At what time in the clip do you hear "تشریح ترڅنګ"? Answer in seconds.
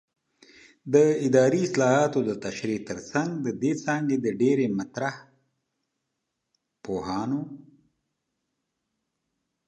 2.45-3.29